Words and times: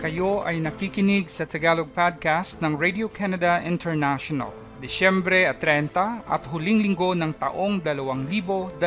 Kayo 0.00 0.40
ay 0.48 0.64
nakikinig 0.64 1.28
sa 1.28 1.44
Tagalog 1.44 1.92
Podcast 1.92 2.64
ng 2.64 2.72
Radio 2.72 3.12
Canada 3.12 3.60
International. 3.60 4.48
Disyembre 4.80 5.44
at 5.44 5.60
30 5.60 6.24
at 6.24 6.40
huling 6.48 6.80
linggo 6.80 7.12
ng 7.12 7.36
taong 7.36 7.84
2022. 7.84 8.80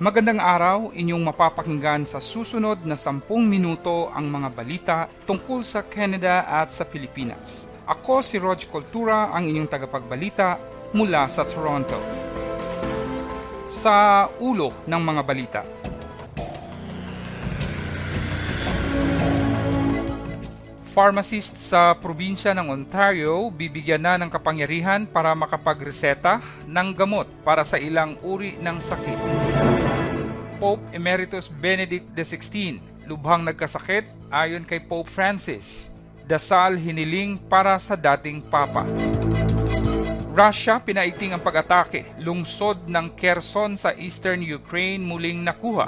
Magandang 0.00 0.40
araw, 0.40 0.88
inyong 0.96 1.20
mapapakinggan 1.20 2.08
sa 2.08 2.16
susunod 2.16 2.80
na 2.88 2.96
10 2.96 3.20
minuto 3.44 4.08
ang 4.08 4.32
mga 4.32 4.48
balita 4.56 5.04
tungkol 5.28 5.60
sa 5.60 5.84
Canada 5.84 6.48
at 6.48 6.72
sa 6.72 6.88
Pilipinas. 6.88 7.68
Ako 7.84 8.24
si 8.24 8.40
Rog 8.40 8.64
Cultura, 8.72 9.36
ang 9.36 9.52
inyong 9.52 9.68
tagapagbalita 9.68 10.56
mula 10.96 11.28
sa 11.28 11.44
Toronto. 11.44 12.00
Sa 13.68 14.24
ulo 14.40 14.72
ng 14.88 15.02
mga 15.04 15.22
balita. 15.28 15.60
Pharmacist 20.98 21.62
sa 21.62 21.94
probinsya 21.94 22.50
ng 22.58 22.74
Ontario 22.74 23.54
bibigyan 23.54 24.02
na 24.02 24.18
ng 24.18 24.26
kapangyarihan 24.26 25.06
para 25.06 25.30
makapagreseta 25.30 26.42
ng 26.66 26.88
gamot 26.90 27.30
para 27.46 27.62
sa 27.62 27.78
ilang 27.78 28.18
uri 28.26 28.58
ng 28.58 28.82
sakit. 28.82 29.18
Pope 30.58 30.82
Emeritus 30.90 31.46
Benedict 31.46 32.02
XVI 32.18 32.82
lubhang 33.06 33.46
nagkasakit 33.46 34.10
ayon 34.26 34.66
kay 34.66 34.82
Pope 34.82 35.06
Francis. 35.06 35.94
Dasal 36.26 36.74
hiniling 36.82 37.38
para 37.46 37.78
sa 37.78 37.94
dating 37.94 38.42
papa. 38.42 38.82
Russia 40.34 40.82
pinaiting 40.82 41.30
ang 41.30 41.42
pag-atake. 41.46 42.10
Lungsod 42.18 42.90
ng 42.90 43.14
Kherson 43.14 43.78
sa 43.78 43.94
eastern 43.94 44.42
Ukraine 44.42 45.06
muling 45.06 45.46
nakuha 45.46 45.86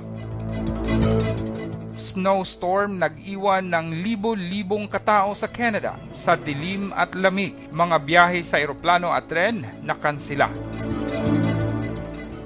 snowstorm 2.01 2.97
nag-iwan 2.97 3.69
ng 3.69 4.01
libo-libong 4.01 4.89
katao 4.89 5.37
sa 5.37 5.47
Canada 5.47 6.01
sa 6.11 6.35
dilim 6.35 6.91
at 6.97 7.13
lamig. 7.13 7.53
Mga 7.69 7.97
biyahe 8.01 8.41
sa 8.41 8.57
eroplano 8.57 9.13
at 9.13 9.29
tren 9.29 9.61
nakansila. 9.85 10.49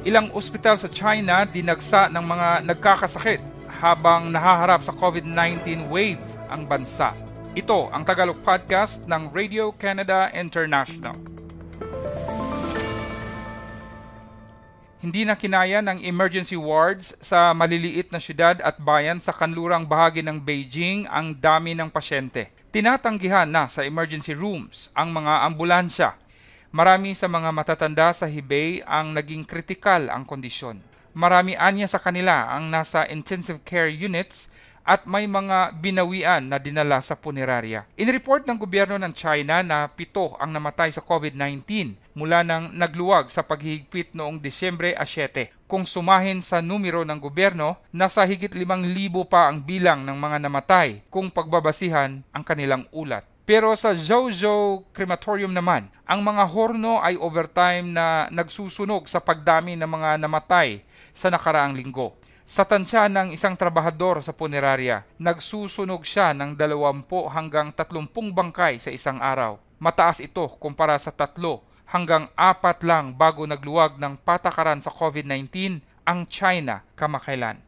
Ilang 0.05 0.35
ospital 0.37 0.77
sa 0.77 0.91
China 0.91 1.47
dinagsa 1.49 2.11
ng 2.13 2.25
mga 2.27 2.49
nagkakasakit 2.69 3.41
habang 3.81 4.29
nahaharap 4.29 4.85
sa 4.85 4.93
COVID-19 4.93 5.89
wave 5.89 6.21
ang 6.53 6.69
bansa. 6.69 7.15
Ito 7.55 7.89
ang 7.95 8.03
Tagalog 8.03 8.43
Podcast 8.43 9.07
ng 9.07 9.31
Radio 9.31 9.71
Canada 9.79 10.29
International. 10.35 11.34
Hindi 15.05 15.29
na 15.29 15.37
kinaya 15.37 15.85
ng 15.85 16.01
emergency 16.01 16.57
wards 16.57 17.13
sa 17.21 17.53
maliliit 17.53 18.09
na 18.09 18.17
syudad 18.17 18.57
at 18.65 18.81
bayan 18.81 19.21
sa 19.21 19.37
kanlurang 19.37 19.85
bahagi 19.85 20.25
ng 20.25 20.41
Beijing 20.41 21.05
ang 21.13 21.37
dami 21.37 21.77
ng 21.77 21.93
pasyente. 21.93 22.49
Tinatanggihan 22.73 23.45
na 23.45 23.69
sa 23.69 23.85
emergency 23.85 24.33
rooms 24.33 24.89
ang 24.97 25.13
mga 25.13 25.45
ambulansya. 25.45 26.17
Marami 26.73 27.13
sa 27.13 27.29
mga 27.29 27.53
matatanda 27.53 28.17
sa 28.17 28.25
Hebei 28.25 28.81
ang 28.81 29.13
naging 29.13 29.45
kritikal 29.45 30.09
ang 30.09 30.25
kondisyon. 30.25 30.81
Marami 31.13 31.53
anya 31.53 31.85
sa 31.85 32.01
kanila 32.01 32.49
ang 32.49 32.73
nasa 32.73 33.05
intensive 33.05 33.61
care 33.61 33.93
units 33.93 34.49
at 34.85 35.09
may 35.09 35.25
mga 35.25 35.81
binawian 35.81 36.45
na 36.45 36.61
dinala 36.61 37.01
sa 37.01 37.17
punerarya. 37.17 37.89
Inreport 37.97 38.45
ng 38.45 38.61
gobyerno 38.61 39.01
ng 39.01 39.17
China 39.17 39.65
na 39.65 39.89
pito 39.89 40.37
ang 40.37 40.53
namatay 40.53 40.93
sa 40.93 41.01
COVID-19 41.01 41.97
mula 42.13 42.45
nang 42.45 42.71
nagluwag 42.77 43.33
sa 43.33 43.41
paghihigpit 43.43 44.13
noong 44.13 44.39
Disyembre 44.39 44.93
7. 44.93 45.51
Kung 45.65 45.89
sumahin 45.89 46.45
sa 46.45 46.61
numero 46.61 47.03
ng 47.03 47.17
gobyerno, 47.17 47.81
nasa 47.91 48.23
higit 48.29 48.53
5,000 48.53 49.25
pa 49.25 49.49
ang 49.49 49.65
bilang 49.65 50.05
ng 50.05 50.15
mga 50.15 50.39
namatay 50.45 50.89
kung 51.09 51.33
pagbabasihan 51.33 52.21
ang 52.31 52.45
kanilang 52.45 52.85
ulat. 52.93 53.25
Pero 53.45 53.77
sa 53.77 53.93
Zhou 53.93 54.33
Crematorium 54.97 55.53
naman, 55.53 55.93
ang 56.09 56.25
mga 56.25 56.49
horno 56.49 57.05
ay 57.05 57.21
overtime 57.21 57.93
na 57.93 58.25
nagsusunog 58.33 59.05
sa 59.05 59.21
pagdami 59.21 59.77
ng 59.77 59.85
mga 59.85 60.17
namatay 60.17 60.81
sa 61.13 61.29
nakaraang 61.29 61.77
linggo. 61.77 62.17
Sa 62.45 62.61
tansya 62.61 63.09
ng 63.09 63.33
isang 63.33 63.57
trabahador 63.57 64.21
sa 64.21 64.37
punerarya, 64.37 65.01
nagsusunog 65.17 66.05
siya 66.05 66.37
ng 66.37 66.61
20 66.61 67.09
hanggang 67.33 67.73
30 67.73 68.05
bangkay 68.37 68.77
sa 68.77 68.93
isang 68.93 69.17
araw. 69.17 69.57
Mataas 69.81 70.21
ito 70.21 70.45
kumpara 70.61 71.01
sa 71.01 71.09
tatlo 71.09 71.65
hanggang 71.89 72.29
apat 72.37 72.85
lang 72.85 73.17
bago 73.17 73.49
nagluwag 73.49 73.97
ng 73.97 74.21
patakaran 74.21 74.77
sa 74.85 74.93
COVID-19 74.93 75.81
ang 76.05 76.29
China 76.29 76.85
kamakailan. 76.93 77.65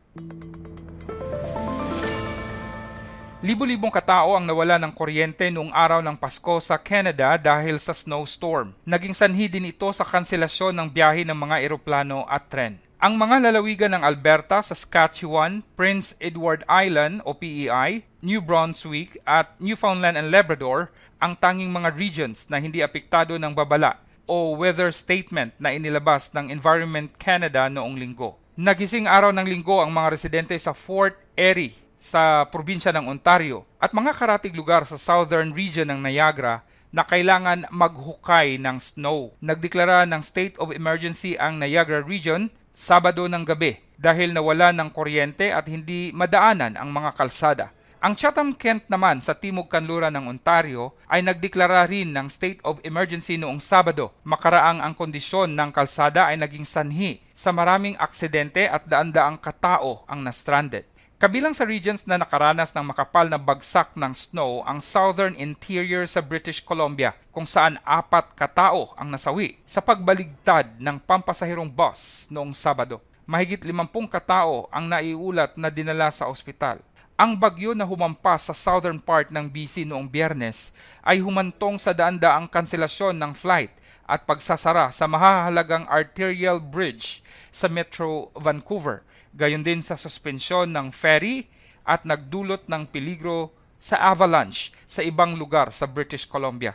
Libo-libong 3.40 3.92
katao 3.92 4.36
ang 4.36 4.44
nawala 4.44 4.76
ng 4.76 4.92
kuryente 4.92 5.48
noong 5.48 5.72
araw 5.72 6.04
ng 6.04 6.20
Pasko 6.20 6.60
sa 6.60 6.76
Canada 6.76 7.32
dahil 7.40 7.80
sa 7.80 7.96
snowstorm. 7.96 8.76
Naging 8.84 9.16
sanhi 9.16 9.48
din 9.48 9.72
ito 9.72 9.88
sa 9.96 10.04
kanselasyon 10.04 10.76
ng 10.76 10.88
biyahe 10.92 11.24
ng 11.24 11.36
mga 11.36 11.64
eroplano 11.64 12.28
at 12.28 12.44
tren. 12.52 12.85
Ang 12.96 13.20
mga 13.20 13.44
lalawigan 13.44 13.92
ng 13.92 14.00
Alberta, 14.00 14.64
Saskatchewan, 14.64 15.60
Prince 15.76 16.16
Edward 16.16 16.64
Island 16.64 17.20
o 17.28 17.36
PEI, 17.36 18.00
New 18.24 18.40
Brunswick 18.40 19.20
at 19.28 19.52
Newfoundland 19.60 20.16
and 20.16 20.32
Labrador 20.32 20.88
ang 21.20 21.36
tanging 21.36 21.68
mga 21.68 21.92
regions 21.92 22.48
na 22.48 22.56
hindi 22.56 22.80
apektado 22.80 23.36
ng 23.36 23.52
babala 23.52 24.00
o 24.24 24.56
weather 24.56 24.88
statement 24.96 25.52
na 25.60 25.76
inilabas 25.76 26.32
ng 26.32 26.48
Environment 26.48 27.12
Canada 27.20 27.68
noong 27.68 28.00
linggo. 28.00 28.40
Nagising 28.56 29.04
araw 29.04 29.28
ng 29.28 29.44
linggo 29.44 29.84
ang 29.84 29.92
mga 29.92 30.16
residente 30.16 30.56
sa 30.56 30.72
Fort 30.72 31.20
Erie 31.36 31.76
sa 32.00 32.48
probinsya 32.48 32.96
ng 32.96 33.12
Ontario 33.12 33.68
at 33.76 33.92
mga 33.92 34.16
karatig 34.16 34.56
lugar 34.56 34.88
sa 34.88 34.96
southern 34.96 35.52
region 35.52 35.92
ng 35.92 36.00
Niagara 36.00 36.64
na 36.96 37.04
kailangan 37.04 37.68
maghukay 37.68 38.56
ng 38.56 38.80
snow. 38.80 39.36
Nagdeklara 39.44 40.08
ng 40.08 40.24
state 40.24 40.56
of 40.56 40.72
emergency 40.72 41.36
ang 41.36 41.60
Niagara 41.60 42.00
region 42.00 42.48
Sabado 42.76 43.24
ng 43.24 43.40
gabi 43.40 43.72
dahil 43.96 44.36
nawala 44.36 44.68
ng 44.68 44.92
kuryente 44.92 45.48
at 45.48 45.64
hindi 45.64 46.12
madaanan 46.12 46.76
ang 46.76 46.92
mga 46.92 47.16
kalsada. 47.16 47.72
Ang 48.04 48.12
Chatham 48.20 48.52
Kent 48.52 48.92
naman 48.92 49.24
sa 49.24 49.32
timog 49.32 49.72
kanluran 49.72 50.12
ng 50.12 50.28
Ontario 50.28 50.92
ay 51.08 51.24
nagdeklara 51.24 51.88
rin 51.88 52.12
ng 52.12 52.28
state 52.28 52.60
of 52.68 52.76
emergency 52.84 53.40
noong 53.40 53.64
Sabado. 53.64 54.12
Makaraang 54.28 54.84
ang 54.84 54.92
kondisyon 54.92 55.56
ng 55.56 55.72
kalsada 55.72 56.28
ay 56.28 56.36
naging 56.36 56.68
sanhi 56.68 57.24
sa 57.32 57.48
maraming 57.48 57.96
aksidente 57.96 58.68
at 58.68 58.84
daan-daang 58.84 59.40
katao 59.40 60.04
ang 60.04 60.20
na-stranded. 60.20 60.84
Kabilang 61.16 61.56
sa 61.56 61.64
regions 61.64 62.04
na 62.04 62.20
nakaranas 62.20 62.76
ng 62.76 62.92
makapal 62.92 63.24
na 63.24 63.40
bagsak 63.40 63.96
ng 63.96 64.12
snow 64.12 64.60
ang 64.68 64.84
southern 64.84 65.32
interior 65.40 66.04
sa 66.04 66.20
British 66.20 66.60
Columbia 66.60 67.16
kung 67.32 67.48
saan 67.48 67.80
apat 67.88 68.36
katao 68.36 68.92
ang 69.00 69.08
nasawi 69.08 69.56
sa 69.64 69.80
pagbaligtad 69.80 70.76
ng 70.76 71.00
pampasahirong 71.00 71.72
bus 71.72 72.28
noong 72.28 72.52
Sabado. 72.52 73.00
Mahigit 73.24 73.64
50 73.64 74.12
katao 74.12 74.68
ang 74.68 74.92
naiulat 74.92 75.56
na 75.56 75.72
dinala 75.72 76.12
sa 76.12 76.28
ospital. 76.28 76.84
Ang 77.16 77.40
bagyo 77.40 77.72
na 77.72 77.88
humampas 77.88 78.52
sa 78.52 78.54
southern 78.54 79.00
part 79.00 79.32
ng 79.32 79.48
BC 79.48 79.88
noong 79.88 80.12
biyernes 80.12 80.76
ay 81.00 81.24
humantong 81.24 81.80
sa 81.80 81.96
daan-daang 81.96 82.44
kanselasyon 82.44 83.16
ng 83.16 83.32
flight 83.32 83.72
at 84.04 84.28
pagsasara 84.28 84.92
sa 84.92 85.08
mahahalagang 85.08 85.88
arterial 85.88 86.60
bridge 86.60 87.24
sa 87.48 87.72
Metro 87.72 88.28
Vancouver 88.36 89.00
gayon 89.36 89.60
din 89.60 89.84
sa 89.84 90.00
suspensyon 90.00 90.72
ng 90.72 90.88
ferry 90.90 91.46
at 91.84 92.08
nagdulot 92.08 92.66
ng 92.66 92.88
peligro 92.88 93.52
sa 93.76 94.00
avalanche 94.10 94.72
sa 94.88 95.04
ibang 95.04 95.36
lugar 95.36 95.68
sa 95.70 95.84
British 95.84 96.24
Columbia. 96.24 96.72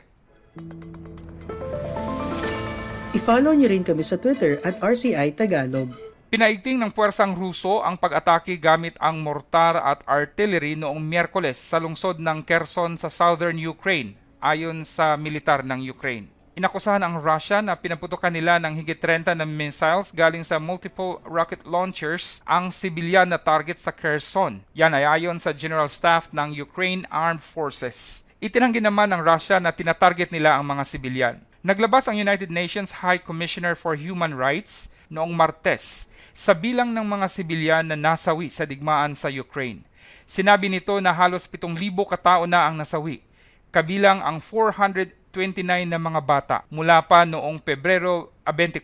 I-follow 3.12 3.52
niyo 3.52 3.68
rin 3.68 3.84
kami 3.84 4.06
sa 4.06 4.16
Twitter 4.16 4.62
at 4.64 4.80
RCI 4.80 5.36
Tagalog. 5.36 5.92
Pinaigting 6.32 6.80
ng 6.80 6.96
puwersang 6.96 7.36
Ruso 7.36 7.84
ang 7.84 8.00
pag-atake 8.00 8.56
gamit 8.56 8.96
ang 9.04 9.20
mortar 9.20 9.76
at 9.76 10.00
artillery 10.08 10.80
noong 10.80 11.04
Miyerkules 11.04 11.60
sa 11.60 11.76
lungsod 11.76 12.24
ng 12.24 12.48
Kherson 12.48 12.96
sa 12.96 13.12
southern 13.12 13.60
Ukraine 13.60 14.16
ayon 14.40 14.88
sa 14.88 15.20
militar 15.20 15.60
ng 15.68 15.84
Ukraine. 15.92 16.32
Inakusahan 16.52 17.00
ang 17.00 17.16
Russia 17.16 17.64
na 17.64 17.80
pinaputukan 17.80 18.28
nila 18.28 18.60
ng 18.60 18.76
higit 18.76 19.00
30 19.00 19.40
na 19.40 19.48
missiles 19.48 20.12
galing 20.12 20.44
sa 20.44 20.60
multiple 20.60 21.24
rocket 21.24 21.64
launchers 21.64 22.44
ang 22.44 22.76
sibilyan 22.76 23.32
na 23.32 23.40
target 23.40 23.80
sa 23.80 23.96
Kherson. 23.96 24.60
Yan 24.76 24.92
ay 24.92 25.08
ayon 25.08 25.40
sa 25.40 25.56
General 25.56 25.88
Staff 25.88 26.36
ng 26.36 26.52
Ukraine 26.60 27.08
Armed 27.08 27.40
Forces. 27.40 28.28
Itinanggi 28.44 28.84
naman 28.84 29.16
ng 29.16 29.24
Russia 29.24 29.64
na 29.64 29.72
tinatarget 29.72 30.36
nila 30.36 30.60
ang 30.60 30.68
mga 30.68 30.84
sibilyan. 30.84 31.36
Naglabas 31.64 32.12
ang 32.12 32.20
United 32.20 32.52
Nations 32.52 33.00
High 33.00 33.24
Commissioner 33.24 33.72
for 33.72 33.96
Human 33.96 34.36
Rights 34.36 34.92
noong 35.08 35.32
Martes 35.32 36.12
sa 36.36 36.52
bilang 36.52 36.92
ng 36.92 37.08
mga 37.08 37.32
sibilyan 37.32 37.86
na 37.88 37.96
nasawi 37.96 38.52
sa 38.52 38.68
digmaan 38.68 39.16
sa 39.16 39.32
Ukraine. 39.32 39.88
Sinabi 40.28 40.68
nito 40.68 41.00
na 41.00 41.16
halos 41.16 41.48
7,000 41.48 41.80
katao 42.12 42.44
na 42.44 42.68
ang 42.68 42.76
nasawi, 42.76 43.24
kabilang 43.72 44.20
ang 44.22 44.44
400 44.44 45.22
29 45.32 45.88
na 45.88 45.96
mga 45.96 46.22
bata 46.22 46.58
mula 46.68 47.00
pa 47.08 47.24
noong 47.24 47.64
Pebrero 47.64 48.36
24 48.44 48.84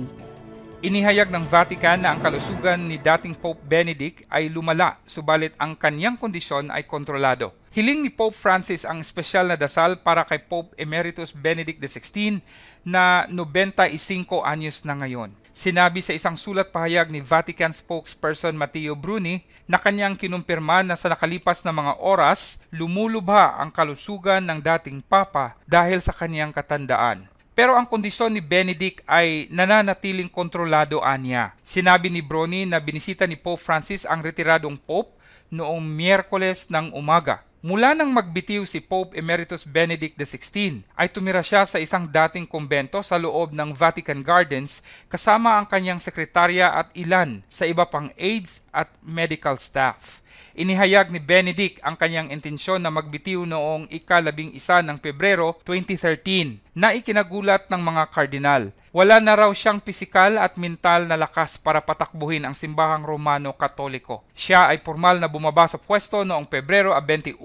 Inihayag 0.79 1.27
ng 1.33 1.45
Vatican 1.49 1.99
na 2.05 2.13
ang 2.13 2.21
kalusugan 2.21 2.85
ni 2.85 3.01
dating 3.01 3.33
Pope 3.33 3.65
Benedict 3.65 4.29
ay 4.29 4.53
lumala, 4.53 5.01
subalit 5.09 5.57
ang 5.57 5.73
kanyang 5.75 6.21
kondisyon 6.21 6.69
ay 6.69 6.85
kontrolado. 6.85 7.57
Hiling 7.79 8.03
ni 8.03 8.11
Pope 8.11 8.35
Francis 8.35 8.83
ang 8.83 8.99
espesyal 8.99 9.47
na 9.47 9.55
dasal 9.55 10.03
para 10.03 10.27
kay 10.27 10.43
Pope 10.43 10.75
Emeritus 10.75 11.31
Benedict 11.31 11.79
XVI 11.79 12.43
na 12.83 13.23
95 13.31 13.95
anyos 14.43 14.83
na 14.83 14.99
ngayon. 14.99 15.31
Sinabi 15.55 16.03
sa 16.03 16.11
isang 16.11 16.35
sulat 16.35 16.75
pahayag 16.75 17.07
ni 17.07 17.23
Vatican 17.23 17.71
spokesperson 17.71 18.59
Matteo 18.59 18.99
Bruni 18.99 19.47
na 19.71 19.79
kanyang 19.79 20.19
kinumpirma 20.19 20.83
na 20.83 20.99
sa 20.99 21.07
nakalipas 21.07 21.63
na 21.63 21.71
mga 21.71 22.03
oras, 22.03 22.67
lumulubha 22.75 23.55
ang 23.63 23.71
kalusugan 23.71 24.43
ng 24.43 24.59
dating 24.59 24.99
Papa 24.99 25.55
dahil 25.63 26.03
sa 26.03 26.11
kanyang 26.11 26.51
katandaan. 26.51 27.31
Pero 27.55 27.79
ang 27.79 27.87
kondisyon 27.87 28.35
ni 28.35 28.43
Benedict 28.43 29.07
ay 29.07 29.47
nananatiling 29.55 30.27
kontrolado 30.27 30.99
anya. 30.99 31.55
Sinabi 31.63 32.11
ni 32.11 32.27
Bruni 32.27 32.67
na 32.67 32.83
binisita 32.83 33.23
ni 33.23 33.39
Pope 33.39 33.63
Francis 33.63 34.03
ang 34.03 34.19
retiradong 34.19 34.75
Pope 34.75 35.15
noong 35.55 35.87
Miyerkules 35.87 36.75
ng 36.75 36.91
umaga. 36.99 37.47
Mula 37.59 37.91
nang 37.91 38.15
magbitiw 38.15 38.63
si 38.63 38.79
Pope 38.79 39.19
Emeritus 39.19 39.67
Benedict 39.67 40.15
XVI, 40.15 40.79
ay 40.95 41.11
tumira 41.11 41.43
siya 41.43 41.67
sa 41.67 41.83
isang 41.83 42.07
dating 42.07 42.47
kumbento 42.47 43.03
sa 43.03 43.19
loob 43.19 43.51
ng 43.51 43.75
Vatican 43.75 44.23
Gardens 44.23 44.87
kasama 45.11 45.59
ang 45.59 45.67
kanyang 45.67 45.99
sekretarya 45.99 46.71
at 46.71 46.95
ilan 46.95 47.43
sa 47.51 47.67
iba 47.67 47.83
pang 47.83 48.15
aides 48.15 48.63
at 48.71 48.87
medical 49.03 49.59
staff. 49.59 50.23
Inihayag 50.55 51.11
ni 51.11 51.19
Benedict 51.19 51.83
ang 51.83 51.99
kanyang 51.99 52.31
intensyon 52.31 52.79
na 52.79 52.95
magbitiw 52.95 53.43
noong 53.43 53.91
ikalabing 53.91 54.55
isa 54.55 54.79
ng 54.79 54.95
Pebrero 55.03 55.59
2013 55.67 56.63
na 56.79 56.95
ikinagulat 56.95 57.67
ng 57.67 57.83
mga 57.83 58.03
kardinal. 58.15 58.71
Wala 58.99 59.23
na 59.23 59.39
raw 59.39 59.47
siyang 59.55 59.79
pisikal 59.79 60.35
at 60.43 60.59
mental 60.59 61.07
na 61.07 61.15
lakas 61.15 61.55
para 61.55 61.79
patakbuhin 61.79 62.43
ang 62.43 62.59
simbahang 62.59 63.07
Romano 63.07 63.55
Katoliko. 63.55 64.27
Siya 64.35 64.75
ay 64.75 64.83
formal 64.83 65.23
na 65.23 65.31
bumaba 65.31 65.71
sa 65.71 65.79
pwesto 65.79 66.27
noong 66.27 66.51
Pebrero 66.51 66.91
28 66.91 67.39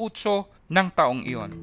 ng 0.49 0.87
taong 0.89 1.21
iyon. 1.21 1.53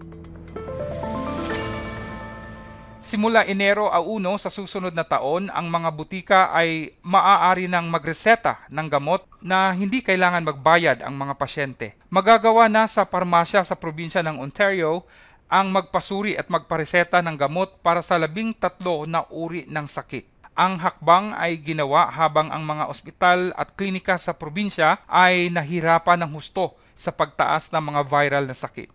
Simula 3.02 3.42
Enero 3.42 3.90
a 3.90 3.98
1 3.98 4.22
sa 4.38 4.46
susunod 4.46 4.94
na 4.94 5.02
taon, 5.02 5.50
ang 5.50 5.66
mga 5.66 5.90
butika 5.90 6.40
ay 6.54 6.94
maaari 7.02 7.66
nang 7.66 7.90
magreseta 7.90 8.62
ng 8.70 8.86
gamot 8.86 9.26
na 9.42 9.74
hindi 9.74 10.06
kailangan 10.06 10.46
magbayad 10.54 11.02
ang 11.02 11.18
mga 11.18 11.34
pasyente. 11.34 11.98
Magagawa 12.14 12.70
na 12.70 12.86
sa 12.86 13.02
parmasya 13.02 13.66
sa 13.66 13.74
probinsya 13.74 14.22
ng 14.22 14.38
Ontario 14.38 15.02
ang 15.50 15.74
magpasuri 15.74 16.38
at 16.38 16.46
magpareseta 16.46 17.18
ng 17.26 17.34
gamot 17.34 17.82
para 17.82 17.98
sa 18.06 18.14
labing 18.14 18.54
tatlo 18.54 19.02
na 19.02 19.26
uri 19.34 19.66
ng 19.66 19.90
sakit. 19.90 20.54
Ang 20.54 20.78
hakbang 20.78 21.34
ay 21.34 21.58
ginawa 21.58 22.06
habang 22.06 22.54
ang 22.54 22.62
mga 22.62 22.86
ospital 22.86 23.50
at 23.58 23.74
klinika 23.74 24.14
sa 24.14 24.38
probinsya 24.38 25.02
ay 25.10 25.50
nahirapan 25.50 26.22
ng 26.22 26.30
husto 26.38 26.78
sa 26.94 27.10
pagtaas 27.10 27.74
ng 27.74 27.82
mga 27.82 28.00
viral 28.06 28.44
na 28.46 28.54
sakit. 28.54 28.86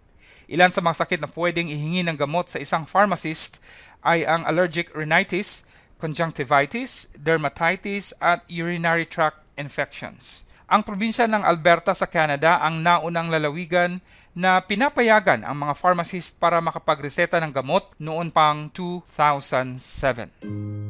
Ilan 0.48 0.72
sa 0.72 0.80
mga 0.80 1.04
sakit 1.04 1.20
na 1.20 1.30
pwedeng 1.36 1.68
ihingi 1.68 2.08
ng 2.08 2.16
gamot 2.16 2.48
sa 2.48 2.62
isang 2.62 2.88
pharmacist 2.88 3.60
ay 4.06 4.24
ang 4.24 4.46
allergic 4.46 4.94
rhinitis, 4.94 5.68
conjunctivitis, 5.98 7.18
dermatitis 7.18 8.14
at 8.22 8.46
urinary 8.48 9.10
tract 9.10 9.42
infections. 9.58 10.46
Ang 10.66 10.82
probinsya 10.86 11.26
ng 11.30 11.46
Alberta 11.46 11.94
sa 11.98 12.10
Canada 12.10 12.62
ang 12.62 12.82
naunang 12.82 13.30
lalawigan 13.30 14.02
na 14.36 14.60
pinapayagan 14.60 15.48
ang 15.48 15.56
mga 15.56 15.74
pharmacist 15.80 16.38
para 16.38 16.60
makapagreseta 16.60 17.40
ng 17.40 17.56
gamot 17.56 17.96
noon 17.98 18.30
pang 18.30 18.68
2007. 18.76 20.85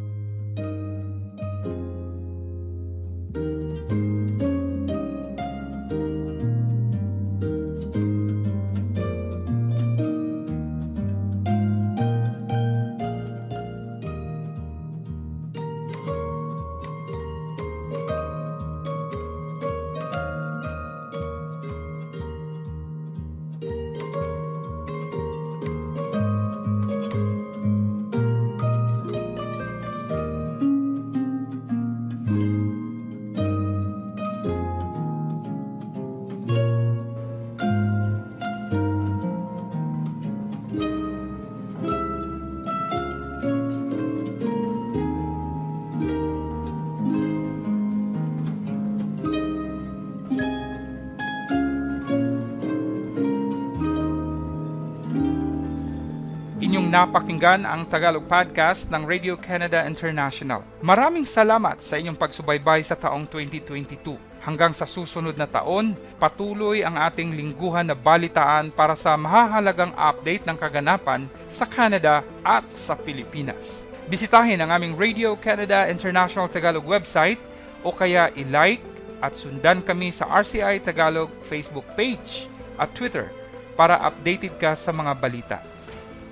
Napakinggan 56.95 57.67
ang 57.67 57.83
Tagalog 57.91 58.23
Podcast 58.23 58.87
ng 58.87 59.03
Radio 59.03 59.35
Canada 59.35 59.83
International. 59.83 60.63
Maraming 60.79 61.27
salamat 61.27 61.83
sa 61.83 61.99
inyong 61.99 62.15
pagsubaybay 62.15 62.87
sa 62.87 62.95
taong 62.95 63.27
2022. 63.27 64.15
Hanggang 64.39 64.71
sa 64.71 64.87
susunod 64.87 65.35
na 65.35 65.43
taon, 65.43 65.91
patuloy 66.15 66.87
ang 66.87 66.95
ating 66.95 67.35
lingguhan 67.35 67.91
na 67.91 67.99
balitaan 67.99 68.71
para 68.71 68.95
sa 68.95 69.19
mahahalagang 69.19 69.91
update 69.91 70.47
ng 70.47 70.55
kaganapan 70.55 71.27
sa 71.51 71.67
Canada 71.67 72.23
at 72.47 72.63
sa 72.71 72.95
Pilipinas. 72.95 73.91
Bisitahin 74.07 74.63
ang 74.63 74.71
aming 74.71 74.95
Radio 74.95 75.35
Canada 75.35 75.91
International 75.91 76.47
Tagalog 76.47 76.87
website 76.87 77.43
o 77.83 77.91
kaya 77.91 78.31
i-like 78.39 78.79
at 79.19 79.35
sundan 79.35 79.83
kami 79.83 80.15
sa 80.15 80.31
RCI 80.31 80.79
Tagalog 80.79 81.27
Facebook 81.43 81.91
page 81.99 82.47
at 82.79 82.87
Twitter 82.95 83.27
para 83.75 83.99
updated 83.99 84.55
ka 84.55 84.71
sa 84.79 84.95
mga 84.95 85.11
balita. 85.19 85.74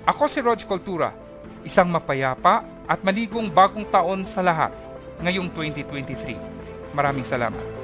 Ako 0.04 0.28
si 0.28 0.44
Rog 0.44 0.60
Cultura, 0.68 1.16
isang 1.64 1.88
mapayapa 1.88 2.60
at 2.84 3.00
maligong 3.00 3.48
bagong 3.48 3.88
taon 3.88 4.20
sa 4.28 4.44
lahat 4.44 4.68
ngayong 5.24 5.48
2023. 5.48 6.92
Maraming 6.92 7.24
salamat. 7.24 7.83